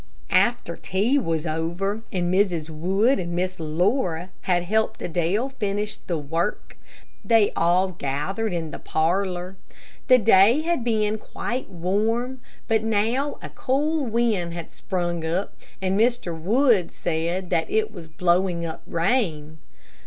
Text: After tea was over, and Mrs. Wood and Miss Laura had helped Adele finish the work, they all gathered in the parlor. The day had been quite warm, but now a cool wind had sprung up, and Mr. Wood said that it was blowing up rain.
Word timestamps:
After 0.31 0.75
tea 0.75 1.19
was 1.19 1.45
over, 1.45 2.01
and 2.11 2.33
Mrs. 2.33 2.71
Wood 2.71 3.19
and 3.19 3.33
Miss 3.33 3.59
Laura 3.59 4.31
had 4.49 4.63
helped 4.63 4.99
Adele 4.99 5.49
finish 5.49 5.97
the 5.97 6.17
work, 6.17 6.75
they 7.23 7.51
all 7.55 7.89
gathered 7.89 8.51
in 8.51 8.71
the 8.71 8.79
parlor. 8.79 9.57
The 10.07 10.17
day 10.17 10.61
had 10.61 10.83
been 10.83 11.19
quite 11.19 11.69
warm, 11.69 12.41
but 12.67 12.81
now 12.83 13.37
a 13.43 13.49
cool 13.49 14.03
wind 14.07 14.55
had 14.55 14.71
sprung 14.71 15.23
up, 15.23 15.55
and 15.83 15.99
Mr. 15.99 16.35
Wood 16.35 16.91
said 16.91 17.51
that 17.51 17.69
it 17.69 17.93
was 17.93 18.07
blowing 18.07 18.65
up 18.65 18.81
rain. 18.87 19.59